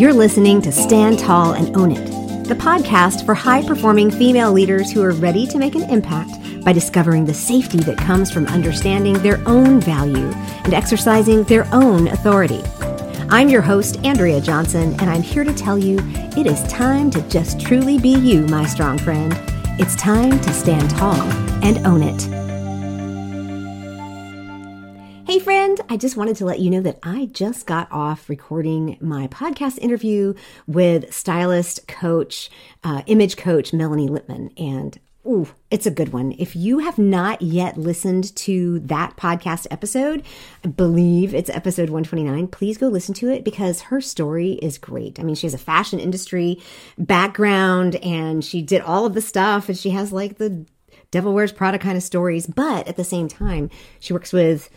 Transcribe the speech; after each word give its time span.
You're 0.00 0.14
listening 0.14 0.62
to 0.62 0.72
Stand 0.72 1.18
Tall 1.18 1.52
and 1.52 1.76
Own 1.76 1.92
It, 1.92 2.46
the 2.48 2.54
podcast 2.54 3.26
for 3.26 3.34
high 3.34 3.62
performing 3.62 4.10
female 4.10 4.50
leaders 4.50 4.90
who 4.90 5.02
are 5.02 5.12
ready 5.12 5.46
to 5.48 5.58
make 5.58 5.74
an 5.74 5.90
impact 5.90 6.64
by 6.64 6.72
discovering 6.72 7.26
the 7.26 7.34
safety 7.34 7.80
that 7.80 7.98
comes 7.98 8.32
from 8.32 8.46
understanding 8.46 9.18
their 9.18 9.46
own 9.46 9.78
value 9.78 10.32
and 10.64 10.72
exercising 10.72 11.44
their 11.44 11.68
own 11.70 12.08
authority. 12.08 12.62
I'm 13.28 13.50
your 13.50 13.60
host, 13.60 14.02
Andrea 14.02 14.40
Johnson, 14.40 14.94
and 15.00 15.10
I'm 15.10 15.20
here 15.20 15.44
to 15.44 15.52
tell 15.52 15.76
you 15.76 15.98
it 16.34 16.46
is 16.46 16.62
time 16.72 17.10
to 17.10 17.20
just 17.28 17.60
truly 17.60 17.98
be 17.98 18.14
you, 18.14 18.46
my 18.46 18.64
strong 18.64 18.96
friend. 18.96 19.38
It's 19.78 19.96
time 19.96 20.40
to 20.40 20.52
stand 20.54 20.88
tall 20.88 21.20
and 21.62 21.86
own 21.86 22.02
it. 22.02 22.39
Hey, 25.30 25.38
friend, 25.38 25.80
I 25.88 25.96
just 25.96 26.16
wanted 26.16 26.34
to 26.38 26.44
let 26.44 26.58
you 26.58 26.70
know 26.70 26.80
that 26.80 26.98
I 27.04 27.26
just 27.26 27.64
got 27.64 27.86
off 27.92 28.28
recording 28.28 28.98
my 29.00 29.28
podcast 29.28 29.78
interview 29.78 30.34
with 30.66 31.14
stylist, 31.14 31.86
coach, 31.86 32.50
uh, 32.82 33.02
image 33.06 33.36
coach 33.36 33.72
Melanie 33.72 34.08
Lippman. 34.08 34.50
And 34.56 34.98
Ooh, 35.24 35.46
it's 35.70 35.86
a 35.86 35.92
good 35.92 36.12
one. 36.12 36.34
If 36.36 36.56
you 36.56 36.80
have 36.80 36.98
not 36.98 37.42
yet 37.42 37.78
listened 37.78 38.34
to 38.38 38.80
that 38.80 39.16
podcast 39.16 39.68
episode, 39.70 40.24
I 40.64 40.68
believe 40.68 41.32
it's 41.32 41.48
episode 41.48 41.90
129, 41.90 42.48
please 42.48 42.76
go 42.76 42.88
listen 42.88 43.14
to 43.14 43.30
it 43.30 43.44
because 43.44 43.82
her 43.82 44.00
story 44.00 44.54
is 44.54 44.78
great. 44.78 45.20
I 45.20 45.22
mean, 45.22 45.36
she 45.36 45.46
has 45.46 45.54
a 45.54 45.58
fashion 45.58 46.00
industry 46.00 46.60
background 46.98 47.94
and 48.02 48.44
she 48.44 48.62
did 48.62 48.80
all 48.80 49.06
of 49.06 49.14
the 49.14 49.22
stuff 49.22 49.68
and 49.68 49.78
she 49.78 49.90
has 49.90 50.12
like 50.12 50.38
the 50.38 50.66
devil 51.12 51.32
wears 51.32 51.52
Prada 51.52 51.78
kind 51.78 51.96
of 51.96 52.02
stories, 52.02 52.48
but 52.48 52.88
at 52.88 52.96
the 52.96 53.04
same 53.04 53.28
time, 53.28 53.70
she 54.00 54.12
works 54.12 54.32
with 54.32 54.70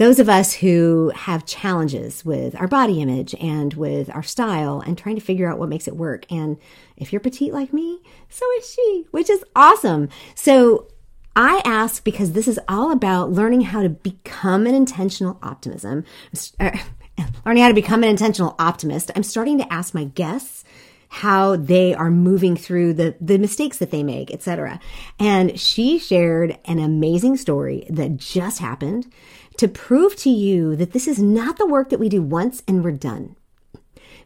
those 0.00 0.18
of 0.18 0.30
us 0.30 0.54
who 0.54 1.12
have 1.14 1.44
challenges 1.44 2.24
with 2.24 2.58
our 2.58 2.66
body 2.66 3.02
image 3.02 3.34
and 3.34 3.74
with 3.74 4.08
our 4.08 4.22
style 4.22 4.80
and 4.80 4.96
trying 4.96 5.14
to 5.14 5.20
figure 5.20 5.46
out 5.46 5.58
what 5.58 5.68
makes 5.68 5.86
it 5.86 5.94
work. 5.94 6.24
And 6.32 6.56
if 6.96 7.12
you're 7.12 7.20
petite 7.20 7.52
like 7.52 7.74
me, 7.74 8.00
so 8.30 8.46
is 8.52 8.72
she, 8.72 9.04
which 9.10 9.28
is 9.28 9.44
awesome. 9.54 10.08
So 10.34 10.86
I 11.36 11.60
ask 11.66 12.02
because 12.02 12.32
this 12.32 12.48
is 12.48 12.58
all 12.66 12.92
about 12.92 13.30
learning 13.30 13.60
how 13.60 13.82
to 13.82 13.90
become 13.90 14.66
an 14.66 14.74
intentional 14.74 15.38
optimism, 15.42 16.06
uh, 16.58 16.78
learning 17.44 17.62
how 17.62 17.68
to 17.68 17.74
become 17.74 18.02
an 18.02 18.08
intentional 18.08 18.56
optimist. 18.58 19.10
I'm 19.14 19.22
starting 19.22 19.58
to 19.58 19.70
ask 19.70 19.92
my 19.92 20.04
guests 20.04 20.64
how 21.12 21.56
they 21.56 21.92
are 21.92 22.10
moving 22.10 22.56
through 22.56 22.94
the 22.94 23.16
the 23.20 23.36
mistakes 23.36 23.78
that 23.78 23.90
they 23.90 24.02
make, 24.02 24.32
etc. 24.32 24.78
And 25.18 25.58
she 25.58 25.98
shared 25.98 26.56
an 26.64 26.78
amazing 26.78 27.36
story 27.36 27.84
that 27.90 28.16
just 28.16 28.60
happened 28.60 29.12
to 29.56 29.66
prove 29.66 30.14
to 30.16 30.30
you 30.30 30.76
that 30.76 30.92
this 30.92 31.08
is 31.08 31.20
not 31.20 31.58
the 31.58 31.66
work 31.66 31.90
that 31.90 31.98
we 31.98 32.08
do 32.08 32.22
once 32.22 32.62
and 32.68 32.84
we're 32.84 32.92
done. 32.92 33.34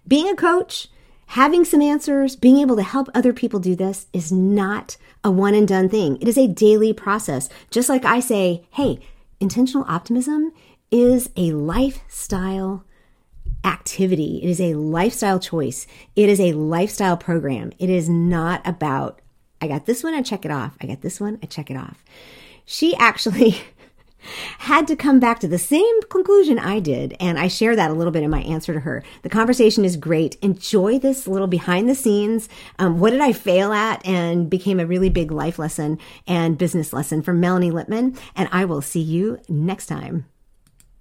Being 0.06 0.28
a 0.28 0.36
coach, 0.36 0.88
having 1.28 1.64
some 1.64 1.80
answers, 1.80 2.36
being 2.36 2.58
able 2.58 2.76
to 2.76 2.82
help 2.82 3.08
other 3.14 3.32
people 3.32 3.60
do 3.60 3.74
this 3.74 4.06
is 4.12 4.30
not 4.30 4.98
a 5.24 5.30
one 5.30 5.54
and 5.54 5.66
done 5.66 5.88
thing. 5.88 6.18
It 6.20 6.28
is 6.28 6.36
a 6.36 6.46
daily 6.46 6.92
process. 6.92 7.48
Just 7.70 7.88
like 7.88 8.04
I 8.04 8.20
say, 8.20 8.66
hey, 8.72 9.00
intentional 9.40 9.86
optimism 9.88 10.52
is 10.90 11.30
a 11.34 11.52
lifestyle 11.52 12.84
activity. 13.64 14.40
It 14.42 14.50
is 14.50 14.60
a 14.60 14.74
lifestyle 14.74 15.38
choice. 15.38 15.86
It 16.14 16.28
is 16.28 16.40
a 16.40 16.52
lifestyle 16.52 17.16
program. 17.16 17.72
It 17.78 17.90
is 17.90 18.08
not 18.08 18.66
about, 18.66 19.20
I 19.60 19.68
got 19.68 19.86
this 19.86 20.04
one, 20.04 20.14
I 20.14 20.22
check 20.22 20.44
it 20.44 20.50
off. 20.50 20.76
I 20.80 20.86
got 20.86 21.00
this 21.00 21.20
one, 21.20 21.38
I 21.42 21.46
check 21.46 21.70
it 21.70 21.76
off. 21.76 22.04
She 22.64 22.94
actually 22.96 23.56
had 24.58 24.86
to 24.86 24.96
come 24.96 25.20
back 25.20 25.38
to 25.40 25.48
the 25.48 25.58
same 25.58 26.02
conclusion 26.02 26.58
I 26.58 26.80
did. 26.80 27.16
And 27.20 27.38
I 27.38 27.48
share 27.48 27.76
that 27.76 27.90
a 27.90 27.94
little 27.94 28.12
bit 28.12 28.22
in 28.22 28.30
my 28.30 28.40
answer 28.42 28.72
to 28.72 28.80
her. 28.80 29.02
The 29.22 29.28
conversation 29.28 29.84
is 29.84 29.96
great. 29.96 30.36
Enjoy 30.36 30.98
this 30.98 31.26
little 31.26 31.46
behind 31.46 31.88
the 31.88 31.94
scenes. 31.94 32.48
Um, 32.78 32.98
what 33.00 33.10
did 33.10 33.20
I 33.20 33.32
fail 33.32 33.72
at? 33.72 34.04
And 34.06 34.48
became 34.48 34.80
a 34.80 34.86
really 34.86 35.10
big 35.10 35.30
life 35.30 35.58
lesson 35.58 35.98
and 36.26 36.58
business 36.58 36.92
lesson 36.92 37.22
from 37.22 37.40
Melanie 37.40 37.70
Lippman. 37.70 38.16
And 38.34 38.48
I 38.52 38.64
will 38.64 38.82
see 38.82 39.00
you 39.00 39.40
next 39.48 39.86
time. 39.86 40.26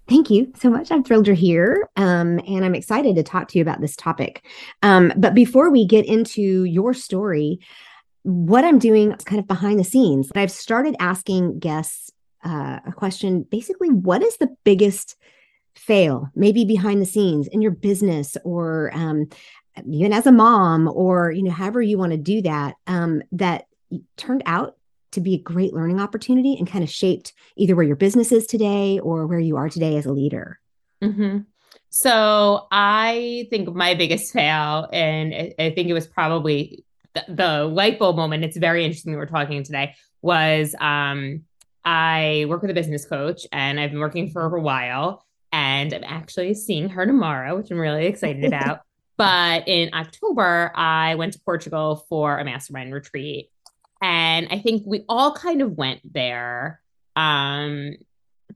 Thank 0.07 0.29
you 0.29 0.51
so 0.57 0.69
much. 0.69 0.91
I'm 0.91 1.03
thrilled 1.03 1.27
you're 1.27 1.35
here. 1.35 1.89
Um, 1.95 2.39
and 2.47 2.65
I'm 2.65 2.75
excited 2.75 3.15
to 3.15 3.23
talk 3.23 3.47
to 3.49 3.57
you 3.57 3.61
about 3.61 3.81
this 3.81 3.95
topic. 3.95 4.45
Um, 4.81 5.13
but 5.15 5.33
before 5.33 5.71
we 5.71 5.85
get 5.85 6.05
into 6.05 6.65
your 6.65 6.93
story, 6.93 7.59
what 8.23 8.65
I'm 8.65 8.79
doing 8.79 9.11
is 9.11 9.23
kind 9.23 9.39
of 9.39 9.47
behind 9.47 9.79
the 9.79 9.83
scenes, 9.83 10.31
I've 10.35 10.51
started 10.51 10.95
asking 10.99 11.59
guests 11.59 12.11
uh, 12.43 12.79
a 12.85 12.91
question 12.91 13.43
basically, 13.43 13.89
what 13.89 14.21
is 14.21 14.37
the 14.37 14.53
biggest 14.63 15.15
fail, 15.75 16.29
maybe 16.35 16.65
behind 16.65 17.01
the 17.01 17.05
scenes 17.05 17.47
in 17.47 17.61
your 17.61 17.71
business 17.71 18.37
or 18.43 18.91
um, 18.93 19.27
even 19.89 20.13
as 20.13 20.27
a 20.27 20.31
mom, 20.31 20.87
or 20.87 21.31
you 21.31 21.43
know, 21.43 21.51
however 21.51 21.81
you 21.81 21.97
want 21.97 22.11
to 22.11 22.17
do 22.17 22.41
that, 22.41 22.75
um, 22.87 23.21
that 23.31 23.65
turned 24.17 24.43
out 24.45 24.75
to 25.13 25.21
be 25.21 25.35
a 25.35 25.39
great 25.39 25.73
learning 25.73 25.99
opportunity 25.99 26.55
and 26.57 26.67
kind 26.67 26.83
of 26.83 26.89
shaped 26.89 27.33
either 27.55 27.75
where 27.75 27.85
your 27.85 27.95
business 27.95 28.31
is 28.31 28.45
today 28.45 28.99
or 28.99 29.27
where 29.27 29.39
you 29.39 29.57
are 29.57 29.69
today 29.69 29.97
as 29.97 30.05
a 30.05 30.11
leader? 30.11 30.59
Mm-hmm. 31.01 31.39
So 31.89 32.67
I 32.71 33.47
think 33.49 33.73
my 33.73 33.93
biggest 33.93 34.33
fail, 34.33 34.89
and 34.91 35.53
I 35.59 35.69
think 35.71 35.89
it 35.89 35.93
was 35.93 36.07
probably 36.07 36.83
the, 37.13 37.25
the 37.29 37.63
light 37.65 37.99
bulb 37.99 38.15
moment. 38.15 38.43
It's 38.43 38.57
very 38.57 38.83
interesting 38.83 39.15
we're 39.15 39.25
talking 39.25 39.63
today. 39.63 39.95
Was 40.21 40.75
um, 40.79 41.43
I 41.85 42.45
work 42.47 42.61
with 42.61 42.71
a 42.71 42.73
business 42.73 43.05
coach 43.05 43.45
and 43.51 43.79
I've 43.79 43.91
been 43.91 43.99
working 43.99 44.29
for 44.29 44.43
a 44.55 44.61
while 44.61 45.25
and 45.51 45.93
I'm 45.93 46.03
actually 46.03 46.53
seeing 46.55 46.89
her 46.89 47.05
tomorrow, 47.05 47.57
which 47.57 47.69
I'm 47.69 47.79
really 47.79 48.07
excited 48.07 48.43
about. 48.45 48.81
but 49.17 49.67
in 49.67 49.93
October, 49.93 50.71
I 50.75 51.15
went 51.15 51.33
to 51.33 51.39
Portugal 51.39 52.05
for 52.09 52.39
a 52.39 52.45
mastermind 52.45 52.93
retreat. 52.93 53.51
And 54.03 54.49
I 54.51 54.59
think 54.59 54.83
we 54.85 55.05
all 55.07 55.33
kind 55.33 55.61
of 55.61 55.77
went 55.77 56.01
there 56.13 56.81
um, 57.15 57.93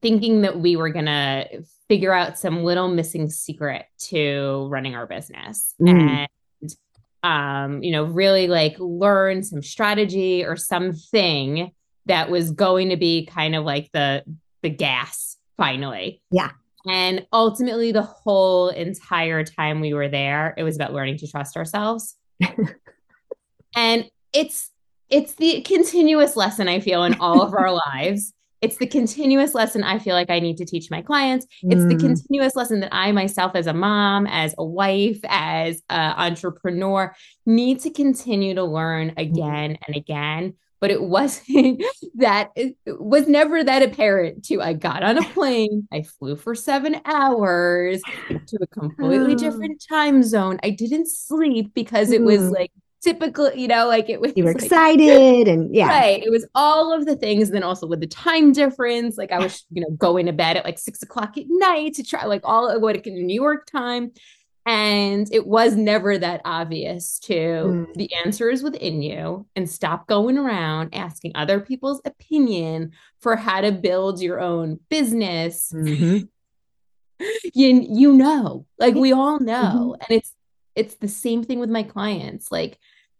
thinking 0.01 0.41
that 0.41 0.59
we 0.59 0.75
were 0.75 0.89
going 0.89 1.05
to 1.05 1.63
figure 1.87 2.13
out 2.13 2.37
some 2.37 2.65
little 2.65 2.89
missing 2.89 3.29
secret 3.29 3.85
to 4.09 4.67
running 4.69 4.93
our 4.93 5.07
business. 5.07 5.73
Mm. 5.81 6.27
And 6.63 6.75
um, 7.23 7.81
you 7.81 7.91
know, 7.91 8.03
really 8.03 8.47
like 8.49 8.75
learn 8.77 9.41
some 9.41 9.63
strategy 9.63 10.43
or 10.43 10.57
something 10.57 11.71
that 12.07 12.29
was 12.29 12.51
going 12.51 12.89
to 12.89 12.97
be 12.97 13.25
kind 13.25 13.55
of 13.55 13.63
like 13.63 13.89
the 13.93 14.23
the 14.63 14.69
gas 14.69 15.37
finally. 15.55 16.21
Yeah. 16.29 16.51
And 16.85 17.25
ultimately 17.31 17.93
the 17.93 18.01
whole 18.01 18.67
entire 18.69 19.45
time 19.45 19.79
we 19.79 19.93
were 19.93 20.09
there, 20.09 20.53
it 20.57 20.63
was 20.63 20.75
about 20.75 20.93
learning 20.93 21.17
to 21.19 21.27
trust 21.27 21.55
ourselves. 21.55 22.17
and 23.75 24.09
it's 24.33 24.71
it's 25.09 25.35
the 25.35 25.61
continuous 25.61 26.35
lesson 26.35 26.67
I 26.67 26.79
feel 26.79 27.03
in 27.03 27.15
all 27.19 27.41
of 27.41 27.53
our 27.53 27.71
lives. 27.93 28.33
It's 28.59 28.77
the 28.77 28.87
continuous 28.87 29.53
lesson 29.53 29.83
I 29.83 29.99
feel 29.99 30.15
like 30.15 30.31
I 30.31 30.39
need 30.39 30.57
to 30.57 30.65
teach 30.65 30.89
my 30.89 31.01
clients. 31.01 31.45
It's 31.61 31.81
mm. 31.81 31.89
the 31.89 31.95
continuous 31.95 32.55
lesson 32.55 32.79
that 32.79 32.93
I 32.93 33.11
myself, 33.11 33.51
as 33.53 33.67
a 33.67 33.73
mom, 33.73 34.25
as 34.25 34.55
a 34.57 34.65
wife, 34.65 35.19
as 35.25 35.83
an 35.91 36.13
entrepreneur, 36.17 37.13
need 37.45 37.81
to 37.81 37.91
continue 37.91 38.55
to 38.55 38.63
learn 38.63 39.11
mm. 39.11 39.21
again 39.21 39.77
and 39.85 39.95
again 39.95 40.55
but 40.79 40.91
it 40.91 41.01
wasn't 41.01 41.81
that 42.15 42.51
it 42.55 42.75
was 42.85 43.27
never 43.27 43.63
that 43.63 43.81
apparent 43.81 44.43
to 44.45 44.61
i 44.61 44.73
got 44.73 45.03
on 45.03 45.17
a 45.17 45.29
plane 45.33 45.87
i 45.91 46.01
flew 46.01 46.35
for 46.35 46.55
seven 46.55 46.99
hours 47.05 48.01
to 48.47 48.57
a 48.61 48.67
completely 48.67 49.35
different 49.35 49.83
time 49.87 50.23
zone 50.23 50.59
i 50.63 50.69
didn't 50.69 51.07
sleep 51.07 51.73
because 51.73 52.11
it 52.11 52.21
was 52.21 52.41
mm. 52.41 52.51
like 52.51 52.71
typical 53.07 53.53
you 53.53 53.67
know 53.67 53.87
like 53.87 54.09
it 54.09 54.19
was 54.19 54.33
you 54.35 54.43
were 54.43 54.53
like, 54.53 54.61
excited 54.61 55.47
and 55.47 55.73
yeah 55.73 55.87
right 55.87 56.23
it 56.23 56.29
was 56.29 56.45
all 56.53 56.93
of 56.93 57.05
the 57.05 57.15
things 57.15 57.47
and 57.47 57.55
then 57.55 57.63
also 57.63 57.87
with 57.87 58.01
the 58.01 58.07
time 58.07 58.51
difference 58.51 59.17
like 59.17 59.31
i 59.31 59.39
was 59.39 59.65
you 59.71 59.81
know 59.81 59.89
going 59.91 60.25
to 60.25 60.33
bed 60.33 60.57
at 60.57 60.65
like 60.65 60.77
six 60.77 61.01
o'clock 61.01 61.37
at 61.37 61.45
night 61.47 61.93
to 61.93 62.03
try 62.03 62.25
like 62.25 62.41
all 62.43 62.69
of 62.69 62.81
what 62.81 62.95
in 63.07 63.25
new 63.25 63.33
york 63.33 63.65
time 63.65 64.11
and 64.67 65.29
it 65.31 65.47
was 65.47 65.77
never 65.77 66.17
that 66.17 66.41
obvious 66.43 67.19
to 67.19 67.33
mm. 67.33 67.93
the 67.93 68.13
answer 68.25 68.49
is 68.49 68.61
within 68.61 69.01
you 69.01 69.47
and 69.55 69.69
stop 69.69 70.07
going 70.07 70.37
around 70.37 70.93
asking 70.93 71.31
other 71.35 71.61
people's 71.61 72.01
opinion 72.03 72.91
for 73.21 73.37
how 73.37 73.61
to 73.61 73.71
build 73.71 74.21
your 74.21 74.41
own 74.41 74.77
business. 74.89 75.71
Mm-hmm. 75.73 76.25
you, 77.53 77.87
you 77.89 78.11
know, 78.11 78.65
like 78.77 78.93
we 78.93 79.13
all 79.13 79.39
know. 79.39 79.95
Mm-hmm. 79.95 80.01
And 80.01 80.19
it's 80.19 80.33
it's 80.75 80.95
the 80.95 81.07
same 81.07 81.45
thing 81.45 81.59
with 81.59 81.69
my 81.69 81.83
clients. 81.83 82.51
Like 82.51 82.77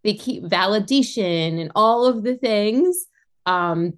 they 0.08 0.14
keep 0.14 0.42
validation 0.42 1.60
and 1.60 1.70
all 1.76 2.06
of 2.06 2.24
the 2.24 2.38
things. 2.38 3.08
Um, 3.46 3.96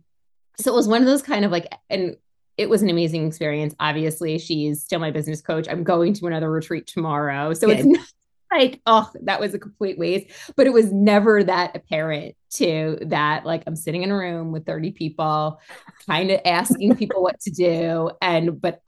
so 0.57 0.73
it 0.73 0.75
was 0.75 0.87
one 0.87 1.01
of 1.01 1.07
those 1.07 1.21
kind 1.21 1.45
of 1.45 1.51
like, 1.51 1.71
and 1.87 2.17
it 2.57 2.67
was 2.67 2.81
an 2.81 2.89
amazing 2.89 3.27
experience. 3.27 3.75
Obviously, 3.79 4.39
she's 4.39 4.81
still 4.81 4.99
my 4.99 5.11
business 5.11 5.39
coach. 5.39 5.67
I'm 5.69 5.83
going 5.83 6.13
to 6.15 6.25
another 6.25 6.49
retreat 6.49 6.87
tomorrow. 6.87 7.53
So 7.53 7.67
Good. 7.67 7.77
it's 7.77 7.85
not 7.85 8.07
like, 8.51 8.81
oh, 8.87 9.07
that 9.21 9.39
was 9.39 9.53
a 9.53 9.59
complete 9.59 9.99
waste. 9.99 10.31
But 10.55 10.65
it 10.65 10.73
was 10.73 10.91
never 10.91 11.43
that 11.43 11.75
apparent 11.75 12.35
to 12.55 12.97
that. 13.03 13.45
Like, 13.45 13.61
I'm 13.67 13.75
sitting 13.75 14.01
in 14.01 14.09
a 14.09 14.17
room 14.17 14.51
with 14.51 14.65
30 14.65 14.93
people, 14.93 15.61
kind 16.07 16.31
of 16.31 16.41
asking 16.43 16.95
people 16.95 17.21
what 17.21 17.39
to 17.41 17.51
do. 17.51 18.09
And, 18.19 18.59
but 18.59 18.81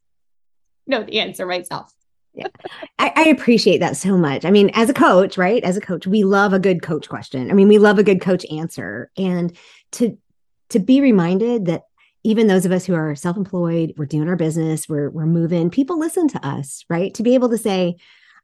know 0.86 1.02
the 1.02 1.20
answer 1.20 1.46
myself. 1.46 1.90
Yeah. 2.34 2.46
I, 2.98 3.12
I, 3.14 3.22
appreciate 3.28 3.78
that 3.78 3.96
so 3.96 4.16
much. 4.16 4.44
I 4.44 4.50
mean, 4.50 4.70
as 4.74 4.88
a 4.88 4.94
coach, 4.94 5.36
right? 5.36 5.62
As 5.64 5.76
a 5.76 5.80
coach, 5.80 6.06
we 6.06 6.24
love 6.24 6.52
a 6.52 6.58
good 6.58 6.82
coach 6.82 7.08
question. 7.08 7.50
I 7.50 7.54
mean, 7.54 7.68
we 7.68 7.78
love 7.78 7.98
a 7.98 8.02
good 8.02 8.20
coach 8.20 8.46
answer. 8.50 9.10
And 9.16 9.56
to 9.92 10.16
to 10.70 10.78
be 10.78 11.00
reminded 11.00 11.66
that 11.66 11.82
even 12.24 12.46
those 12.46 12.64
of 12.64 12.72
us 12.72 12.86
who 12.86 12.94
are 12.94 13.14
self-employed, 13.14 13.94
we're 13.96 14.06
doing 14.06 14.28
our 14.28 14.36
business, 14.36 14.88
we're 14.88 15.10
we're 15.10 15.26
moving, 15.26 15.70
people 15.70 15.98
listen 15.98 16.28
to 16.28 16.46
us, 16.46 16.84
right? 16.88 17.12
To 17.14 17.22
be 17.22 17.34
able 17.34 17.50
to 17.50 17.58
say, 17.58 17.96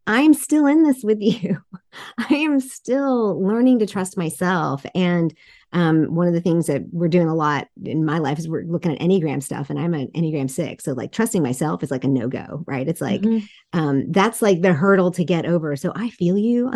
I'm 0.09 0.33
still 0.33 0.67
in 0.67 0.83
this 0.85 1.05
with 1.05 1.21
you. 1.21 1.59
I 2.19 2.35
am 2.35 2.61
still 2.61 3.41
learning 3.41 3.79
to 3.81 3.87
trust 3.87 4.17
myself. 4.17 4.85
And 4.95 5.35
um, 5.75 6.15
one 6.15 6.27
of 6.27 6.33
the 6.33 6.41
things 6.41 6.67
that 6.67 6.83
we're 6.93 7.09
doing 7.09 7.29
a 7.29 7.35
lot 7.35 7.69
in 7.85 8.07
my 8.07 8.17
life 8.17 8.39
is 8.39 8.49
we're 8.49 8.63
looking 8.63 8.91
at 8.91 9.01
Enneagram 9.01 9.43
stuff, 9.43 9.69
and 9.69 9.79
I'm 9.79 9.93
an 9.93 10.09
Enneagram 10.17 10.51
six. 10.51 10.85
So, 10.85 10.95
like, 10.95 11.13
trusting 11.13 11.43
myself 11.43 11.83
is 11.83 11.91
like 11.91 12.05
a 12.05 12.09
no 12.09 12.27
go, 12.27 12.65
right? 12.67 12.89
It's 12.89 13.03
like, 13.03 13.21
mm-hmm. 13.21 13.79
um, 13.79 14.11
that's 14.11 14.41
like 14.41 14.63
the 14.63 14.73
hurdle 14.73 15.11
to 15.11 15.25
get 15.25 15.45
over. 15.45 15.77
So, 15.77 15.93
I 15.95 16.09
feel 16.09 16.39
you. 16.39 16.73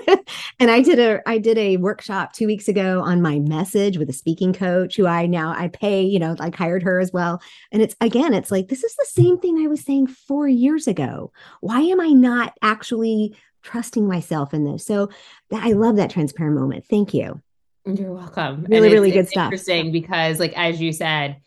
and 0.60 0.70
I 0.70 0.80
did 0.80 0.98
a 0.98 1.20
I 1.28 1.38
did 1.38 1.58
a 1.58 1.76
workshop 1.76 2.32
two 2.32 2.46
weeks 2.46 2.68
ago 2.68 3.00
on 3.00 3.22
my 3.22 3.38
message 3.38 3.98
with 3.98 4.08
a 4.08 4.12
speaking 4.12 4.52
coach 4.52 4.96
who 4.96 5.06
I 5.06 5.26
now 5.26 5.54
I 5.56 5.68
pay, 5.68 6.02
you 6.02 6.18
know, 6.18 6.36
like 6.38 6.54
hired 6.54 6.82
her 6.82 7.00
as 7.00 7.12
well. 7.12 7.40
And 7.70 7.82
it's 7.82 7.96
again, 8.00 8.34
it's 8.34 8.50
like 8.50 8.68
this 8.68 8.84
is 8.84 8.94
the 8.96 9.06
same 9.06 9.38
thing 9.38 9.58
I 9.58 9.68
was 9.68 9.82
saying 9.82 10.08
four 10.08 10.48
years 10.48 10.86
ago. 10.86 11.32
Why 11.60 11.80
am 11.80 12.00
I 12.00 12.08
not 12.08 12.56
actually 12.62 13.36
trusting 13.62 14.06
myself 14.06 14.54
in 14.54 14.64
this? 14.64 14.84
So 14.84 15.10
I 15.52 15.72
love 15.72 15.96
that 15.96 16.10
transparent 16.10 16.56
moment. 16.56 16.84
Thank 16.86 17.14
you. 17.14 17.40
You're 17.84 18.12
welcome. 18.12 18.64
Really, 18.68 18.92
really 18.92 19.10
good 19.10 19.28
stuff. 19.28 19.46
Interesting 19.46 19.90
because, 19.90 20.38
like 20.38 20.56
as 20.56 20.80
you 20.80 20.92
said, 20.92 21.38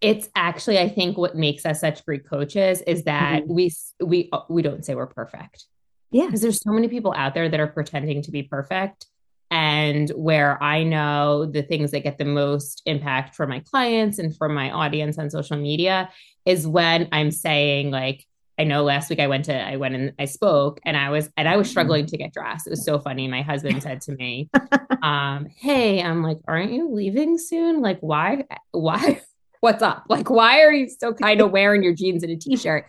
it's 0.00 0.28
actually 0.34 0.78
I 0.78 0.88
think 0.88 1.18
what 1.18 1.36
makes 1.36 1.66
us 1.66 1.80
such 1.80 2.04
great 2.04 2.26
coaches 2.26 2.80
is 2.82 3.04
that 3.04 3.42
mm-hmm. 3.42 3.52
we 3.52 3.72
we 4.00 4.30
we 4.48 4.62
don't 4.62 4.84
say 4.84 4.94
we're 4.94 5.06
perfect. 5.06 5.66
Yeah, 6.10 6.26
because 6.26 6.40
there's 6.40 6.62
so 6.62 6.72
many 6.72 6.88
people 6.88 7.12
out 7.16 7.34
there 7.34 7.48
that 7.48 7.60
are 7.60 7.66
pretending 7.66 8.22
to 8.22 8.30
be 8.30 8.42
perfect. 8.42 9.06
And 9.50 10.10
where 10.10 10.62
I 10.62 10.82
know 10.82 11.46
the 11.46 11.62
things 11.62 11.90
that 11.92 12.00
get 12.00 12.18
the 12.18 12.24
most 12.24 12.82
impact 12.84 13.34
for 13.34 13.46
my 13.46 13.60
clients 13.60 14.18
and 14.18 14.36
for 14.36 14.48
my 14.48 14.70
audience 14.70 15.18
on 15.18 15.30
social 15.30 15.56
media 15.56 16.10
is 16.44 16.66
when 16.66 17.08
I'm 17.12 17.30
saying 17.30 17.90
like 17.90 18.26
I 18.58 18.64
know 18.64 18.82
last 18.82 19.08
week 19.08 19.20
I 19.20 19.28
went 19.28 19.44
to 19.46 19.54
I 19.54 19.76
went 19.76 19.94
and 19.94 20.12
I 20.18 20.24
spoke 20.24 20.80
and 20.84 20.96
I 20.96 21.10
was 21.10 21.30
and 21.36 21.48
I 21.48 21.56
was 21.56 21.66
mm-hmm. 21.66 21.72
struggling 21.72 22.06
to 22.06 22.16
get 22.16 22.32
dressed. 22.32 22.66
It 22.66 22.70
was 22.70 22.84
so 22.84 22.98
funny. 22.98 23.28
My 23.28 23.40
husband 23.40 23.82
said 23.82 24.00
to 24.02 24.12
me, 24.12 24.50
um, 25.02 25.46
"Hey, 25.56 26.02
I'm 26.02 26.22
like, 26.22 26.38
aren't 26.48 26.72
you 26.72 26.90
leaving 26.92 27.38
soon? 27.38 27.80
Like, 27.80 28.00
why? 28.00 28.44
Why? 28.72 29.22
What's 29.60 29.82
up? 29.82 30.04
Like, 30.08 30.28
why 30.28 30.62
are 30.62 30.72
you 30.72 30.88
still 30.88 31.14
kind 31.14 31.40
of 31.40 31.52
wearing 31.52 31.82
your 31.82 31.94
jeans 31.94 32.22
and 32.22 32.32
a 32.32 32.36
t-shirt?" 32.36 32.86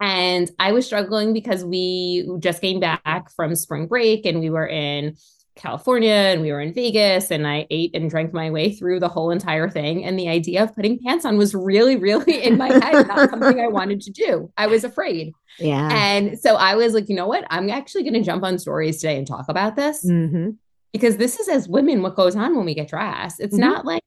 And 0.00 0.50
I 0.58 0.72
was 0.72 0.86
struggling 0.86 1.32
because 1.32 1.64
we 1.64 2.28
just 2.38 2.60
came 2.60 2.80
back 2.80 3.30
from 3.34 3.54
spring 3.56 3.86
break 3.86 4.26
and 4.26 4.40
we 4.40 4.50
were 4.50 4.66
in 4.66 5.16
California 5.56 6.12
and 6.12 6.40
we 6.40 6.52
were 6.52 6.60
in 6.60 6.72
Vegas 6.72 7.30
and 7.32 7.46
I 7.46 7.66
ate 7.68 7.90
and 7.94 8.08
drank 8.08 8.32
my 8.32 8.48
way 8.50 8.72
through 8.72 9.00
the 9.00 9.08
whole 9.08 9.30
entire 9.30 9.68
thing. 9.68 10.04
And 10.04 10.18
the 10.18 10.28
idea 10.28 10.62
of 10.62 10.74
putting 10.74 10.98
pants 11.00 11.24
on 11.24 11.36
was 11.36 11.54
really, 11.54 11.96
really 11.96 12.44
in 12.44 12.56
my 12.56 12.68
head, 12.68 13.08
not 13.08 13.30
something 13.30 13.60
I 13.60 13.66
wanted 13.66 14.00
to 14.02 14.10
do. 14.12 14.52
I 14.56 14.68
was 14.68 14.84
afraid. 14.84 15.32
Yeah. 15.58 15.88
And 15.92 16.38
so 16.38 16.54
I 16.54 16.76
was 16.76 16.94
like, 16.94 17.08
you 17.08 17.16
know 17.16 17.26
what? 17.26 17.44
I'm 17.50 17.68
actually 17.68 18.04
going 18.04 18.14
to 18.14 18.22
jump 18.22 18.44
on 18.44 18.58
stories 18.58 19.00
today 19.00 19.18
and 19.18 19.26
talk 19.26 19.46
about 19.48 19.74
this 19.74 20.06
mm-hmm. 20.06 20.50
because 20.92 21.16
this 21.16 21.40
is 21.40 21.48
as 21.48 21.68
women 21.68 22.02
what 22.02 22.14
goes 22.14 22.36
on 22.36 22.56
when 22.56 22.64
we 22.64 22.74
get 22.74 22.88
dressed. 22.88 23.40
It's 23.40 23.54
mm-hmm. 23.54 23.68
not 23.68 23.84
like, 23.84 24.02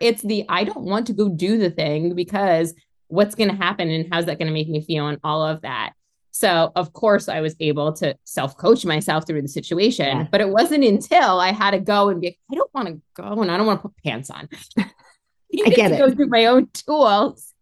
it's 0.00 0.22
the 0.22 0.44
I 0.48 0.64
don't 0.64 0.86
want 0.86 1.06
to 1.06 1.12
go 1.12 1.28
do 1.28 1.56
the 1.56 1.70
thing 1.70 2.16
because 2.16 2.74
what's 3.08 3.34
going 3.34 3.50
to 3.50 3.56
happen 3.56 3.90
and 3.90 4.06
how's 4.12 4.26
that 4.26 4.38
going 4.38 4.48
to 4.48 4.54
make 4.54 4.68
me 4.68 4.82
feel 4.82 5.08
and 5.08 5.18
all 5.24 5.42
of 5.42 5.62
that. 5.62 5.92
So, 6.30 6.70
of 6.76 6.92
course, 6.92 7.28
I 7.28 7.40
was 7.40 7.56
able 7.58 7.92
to 7.94 8.16
self 8.24 8.56
coach 8.56 8.84
myself 8.84 9.26
through 9.26 9.42
the 9.42 9.48
situation. 9.48 10.06
Yeah. 10.06 10.26
But 10.30 10.40
it 10.40 10.48
wasn't 10.48 10.84
until 10.84 11.40
I 11.40 11.52
had 11.52 11.72
to 11.72 11.80
go 11.80 12.10
and 12.10 12.20
be, 12.20 12.28
like, 12.28 12.38
I 12.52 12.54
don't 12.54 12.74
want 12.74 12.88
to 12.88 13.00
go 13.14 13.42
and 13.42 13.50
I 13.50 13.56
don't 13.56 13.66
want 13.66 13.80
to 13.80 13.88
put 13.88 13.96
pants 14.04 14.30
on. 14.30 14.48
I 14.78 15.70
get 15.70 15.92
it. 15.92 15.98
Go 15.98 16.14
through 16.14 16.28
my 16.28 16.46
own 16.46 16.68
tools. 16.72 17.54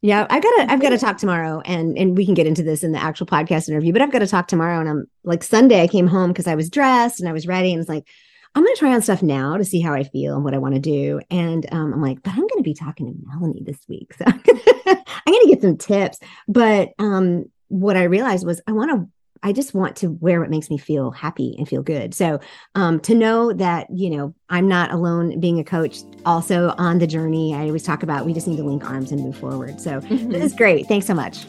Yeah, 0.00 0.26
I've 0.28 0.42
gotta 0.42 0.72
I've 0.72 0.80
got 0.80 0.90
to 0.90 0.98
talk 1.06 1.18
tomorrow 1.18 1.60
and 1.64 1.96
and 1.96 2.16
we 2.16 2.24
can 2.24 2.34
get 2.34 2.46
into 2.46 2.62
this 2.62 2.82
in 2.82 2.92
the 2.92 2.98
actual 2.98 3.26
podcast 3.26 3.68
interview, 3.68 3.92
but 3.92 4.02
I've 4.02 4.12
got 4.12 4.18
to 4.18 4.26
talk 4.26 4.48
tomorrow 4.48 4.80
and 4.80 4.88
I'm 4.88 5.06
like 5.22 5.44
Sunday 5.44 5.82
I 5.82 5.88
came 5.88 6.08
home 6.08 6.30
because 6.30 6.46
I 6.46 6.54
was 6.54 6.70
dressed 6.70 7.20
and 7.20 7.28
I 7.28 7.32
was 7.32 7.46
ready 7.46 7.72
and 7.72 7.80
it's 7.80 7.88
like, 7.88 8.08
I'm 8.54 8.62
going 8.62 8.74
to 8.74 8.78
try 8.78 8.92
on 8.92 9.02
stuff 9.02 9.22
now 9.22 9.56
to 9.56 9.64
see 9.64 9.80
how 9.80 9.94
I 9.94 10.04
feel 10.04 10.34
and 10.34 10.44
what 10.44 10.54
I 10.54 10.58
want 10.58 10.74
to 10.74 10.80
do. 10.80 11.20
And 11.30 11.66
um, 11.72 11.94
I'm 11.94 12.02
like, 12.02 12.22
but 12.22 12.32
I'm 12.32 12.40
going 12.40 12.58
to 12.58 12.62
be 12.62 12.74
talking 12.74 13.06
to 13.06 13.14
Melanie 13.26 13.62
this 13.64 13.80
week. 13.88 14.12
So 14.14 14.24
I'm 14.26 14.42
going 14.42 15.40
to 15.42 15.48
get 15.48 15.62
some 15.62 15.76
tips. 15.78 16.18
But 16.48 16.90
um, 16.98 17.46
what 17.68 17.96
I 17.96 18.04
realized 18.04 18.46
was 18.46 18.60
I 18.66 18.72
want 18.72 18.90
to, 18.90 19.08
I 19.42 19.52
just 19.52 19.74
want 19.74 19.96
to 19.96 20.10
wear 20.20 20.40
what 20.40 20.50
makes 20.50 20.68
me 20.68 20.76
feel 20.76 21.10
happy 21.10 21.56
and 21.58 21.66
feel 21.66 21.82
good. 21.82 22.14
So 22.14 22.40
um, 22.74 23.00
to 23.00 23.14
know 23.14 23.52
that, 23.54 23.88
you 23.90 24.10
know, 24.10 24.34
I'm 24.50 24.68
not 24.68 24.92
alone 24.92 25.40
being 25.40 25.58
a 25.58 25.64
coach, 25.64 26.00
also 26.26 26.74
on 26.78 26.98
the 26.98 27.06
journey, 27.06 27.54
I 27.54 27.66
always 27.66 27.82
talk 27.82 28.02
about 28.02 28.26
we 28.26 28.34
just 28.34 28.46
need 28.46 28.58
to 28.58 28.64
link 28.64 28.84
arms 28.84 29.10
and 29.10 29.22
move 29.22 29.36
forward. 29.36 29.80
So 29.80 30.00
mm-hmm. 30.00 30.30
this 30.30 30.44
is 30.44 30.54
great. 30.54 30.86
Thanks 30.86 31.06
so 31.06 31.14
much. 31.14 31.46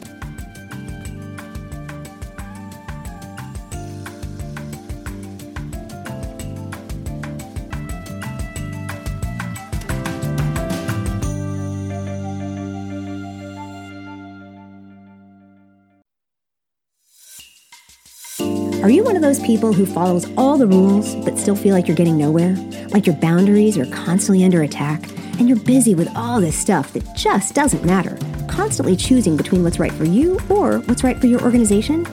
Are 18.84 18.90
you 18.90 19.02
one 19.02 19.16
of 19.16 19.22
those 19.22 19.40
people 19.40 19.72
who 19.72 19.86
follows 19.86 20.30
all 20.36 20.58
the 20.58 20.66
rules 20.66 21.14
but 21.24 21.38
still 21.38 21.56
feel 21.56 21.74
like 21.74 21.88
you're 21.88 21.96
getting 21.96 22.18
nowhere? 22.18 22.54
Like 22.90 23.06
your 23.06 23.16
boundaries 23.16 23.78
are 23.78 23.86
constantly 23.86 24.44
under 24.44 24.62
attack 24.62 25.08
and 25.38 25.48
you're 25.48 25.58
busy 25.58 25.94
with 25.94 26.14
all 26.14 26.38
this 26.38 26.54
stuff 26.54 26.92
that 26.92 27.16
just 27.16 27.54
doesn't 27.54 27.82
matter, 27.86 28.18
constantly 28.46 28.94
choosing 28.94 29.38
between 29.38 29.62
what's 29.62 29.78
right 29.78 29.90
for 29.90 30.04
you 30.04 30.38
or 30.50 30.80
what's 30.80 31.02
right 31.02 31.18
for 31.18 31.28
your 31.28 31.40
organization? 31.40 32.06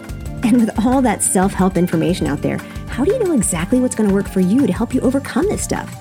And 0.45 0.61
with 0.61 0.85
all 0.85 1.01
that 1.01 1.21
self 1.21 1.51
help 1.51 1.75
information 1.75 2.25
out 2.25 2.41
there, 2.41 2.59
how 2.87 3.03
do 3.03 3.11
you 3.11 3.19
know 3.19 3.33
exactly 3.33 3.81
what's 3.81 3.93
going 3.93 4.07
to 4.07 4.15
work 4.15 4.29
for 4.29 4.39
you 4.39 4.65
to 4.65 4.71
help 4.71 4.93
you 4.93 5.01
overcome 5.01 5.49
this 5.49 5.61
stuff? 5.61 5.93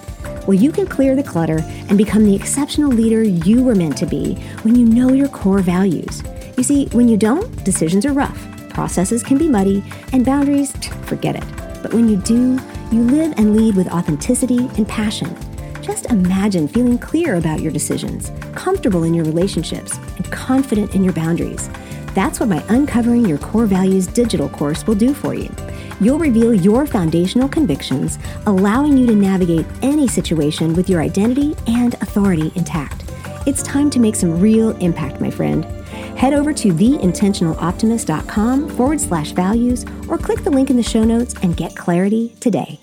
Well, 0.46 0.54
you 0.54 0.70
can 0.70 0.86
clear 0.86 1.16
the 1.16 1.24
clutter 1.24 1.58
and 1.88 1.98
become 1.98 2.24
the 2.24 2.36
exceptional 2.36 2.92
leader 2.92 3.24
you 3.24 3.64
were 3.64 3.74
meant 3.74 3.98
to 3.98 4.06
be 4.06 4.36
when 4.62 4.76
you 4.76 4.86
know 4.86 5.12
your 5.12 5.28
core 5.30 5.62
values. 5.62 6.22
You 6.56 6.62
see, 6.62 6.86
when 6.92 7.08
you 7.08 7.16
don't, 7.16 7.64
decisions 7.64 8.06
are 8.06 8.12
rough 8.12 8.59
Processes 8.70 9.22
can 9.22 9.36
be 9.36 9.48
muddy, 9.48 9.84
and 10.12 10.24
boundaries, 10.24 10.72
forget 11.04 11.36
it. 11.36 11.44
But 11.82 11.92
when 11.92 12.08
you 12.08 12.16
do, 12.16 12.58
you 12.92 13.02
live 13.02 13.34
and 13.36 13.56
lead 13.56 13.76
with 13.76 13.88
authenticity 13.88 14.68
and 14.76 14.88
passion. 14.88 15.36
Just 15.82 16.06
imagine 16.06 16.68
feeling 16.68 16.98
clear 16.98 17.36
about 17.36 17.60
your 17.60 17.72
decisions, 17.72 18.30
comfortable 18.54 19.04
in 19.04 19.14
your 19.14 19.24
relationships, 19.24 19.96
and 20.16 20.30
confident 20.30 20.94
in 20.94 21.02
your 21.02 21.12
boundaries. 21.12 21.68
That's 22.14 22.40
what 22.40 22.48
my 22.48 22.64
Uncovering 22.68 23.24
Your 23.26 23.38
Core 23.38 23.66
Values 23.66 24.06
digital 24.06 24.48
course 24.48 24.86
will 24.86 24.94
do 24.94 25.14
for 25.14 25.34
you. 25.34 25.48
You'll 26.00 26.18
reveal 26.18 26.54
your 26.54 26.86
foundational 26.86 27.48
convictions, 27.48 28.18
allowing 28.46 28.96
you 28.96 29.06
to 29.06 29.14
navigate 29.14 29.66
any 29.82 30.08
situation 30.08 30.74
with 30.74 30.88
your 30.88 31.00
identity 31.00 31.54
and 31.66 31.94
authority 31.94 32.52
intact. 32.54 33.04
It's 33.46 33.62
time 33.62 33.90
to 33.90 34.00
make 34.00 34.16
some 34.16 34.40
real 34.40 34.76
impact, 34.78 35.20
my 35.20 35.30
friend. 35.30 35.66
Head 36.20 36.34
over 36.34 36.52
to 36.52 36.68
theintentionaloptimist.com 36.68 38.68
forward 38.76 39.00
slash 39.00 39.32
values 39.32 39.86
or 40.06 40.18
click 40.18 40.44
the 40.44 40.50
link 40.50 40.68
in 40.68 40.76
the 40.76 40.82
show 40.82 41.02
notes 41.02 41.32
and 41.40 41.56
get 41.56 41.74
clarity 41.74 42.36
today. 42.40 42.78